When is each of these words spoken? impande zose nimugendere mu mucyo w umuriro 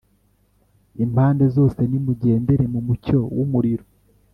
impande 1.03 1.45
zose 1.55 1.79
nimugendere 1.89 2.63
mu 2.73 2.79
mucyo 2.87 3.19
w 3.37 3.39
umuriro 3.45 3.85